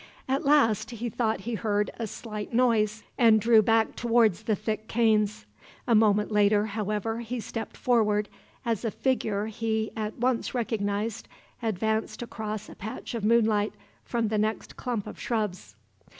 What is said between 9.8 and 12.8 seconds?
at once recognized advanced across a